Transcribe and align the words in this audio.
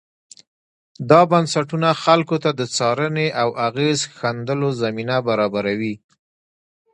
دا 1.09 1.21
بنسټونه 1.31 1.89
خلکو 2.03 2.35
ته 2.43 2.49
د 2.59 2.61
څارنې 2.75 3.27
او 3.41 3.49
اغېز 3.67 3.99
ښندلو 4.17 4.69
زمینه 4.81 5.17
برابروي. 5.27 5.95